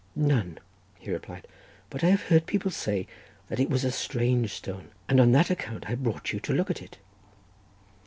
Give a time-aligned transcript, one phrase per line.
[0.15, 0.57] "None,"
[0.97, 1.47] he replied;
[1.91, 3.05] "but I have heard people say
[3.49, 6.71] that it was a strange stone and on that account I brought you to look
[6.71, 6.97] at it."